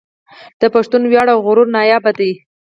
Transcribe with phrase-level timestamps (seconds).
[0.61, 2.31] د پښتون وياړ او غرور ناياب دی